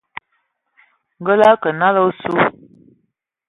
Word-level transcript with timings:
Ngǝ 1.19 1.33
lǝ 1.39 1.49
kǝ 1.61 1.69
nalǝ 1.79 2.01
a 2.01 2.05
osu, 2.09 2.31